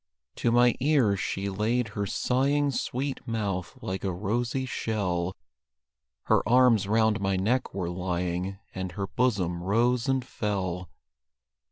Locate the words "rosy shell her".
4.11-6.41